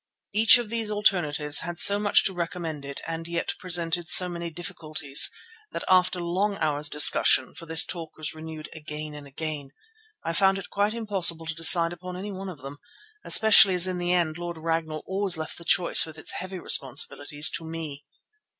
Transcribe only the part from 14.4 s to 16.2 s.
Ragnall always left the choice with